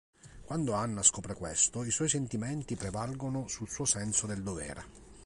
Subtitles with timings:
[0.45, 4.83] Quando Anna scopre questo, i suoi sentimenti prevalgono sul suo senso del dovere.